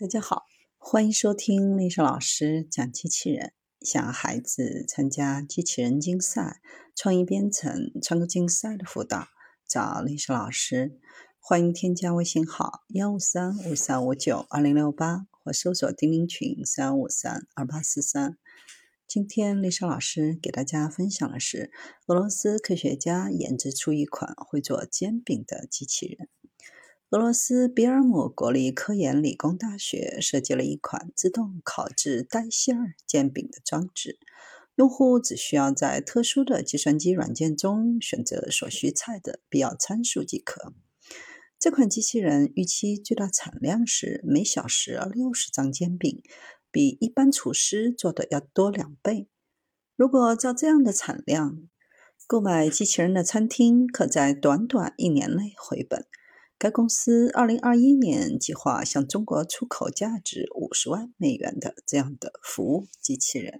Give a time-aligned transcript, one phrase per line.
[0.00, 0.46] 大家好，
[0.78, 3.52] 欢迎收听丽莎老师讲机器人。
[3.82, 6.62] 想孩子参加机器人竞赛、
[6.96, 9.26] 创意编程、创客竞赛的辅导，
[9.68, 10.98] 找丽莎老师。
[11.38, 18.38] 欢迎添加微信号幺五三五三五九二零六八，或搜索钉钉群三五三二八四三。
[19.06, 21.70] 今天丽莎老师给大家分享的是，
[22.06, 26.30] 俄罗斯科学家研制出一款会做煎饼的机器人。
[27.10, 34.20] 俄罗斯比尔姆国立科研理工大学设计了一款自动烤制带馅儿煎饼的装置，
[34.76, 40.72] 用户只需要在特殊的计算机软件中选择所需菜的必要参数即可。
[41.58, 46.22] 这款机器人预期最大产量是每小时六十张煎饼，
[46.70, 49.26] 比一般厨师做的要多两倍。
[49.96, 51.68] 如果照这样的产量，
[52.28, 56.06] 购买机器人的餐厅可在短短一年内回本。
[56.60, 63.58] 该公司二零二一年计划向中国出口价值五十万美元的这样的服务机器人。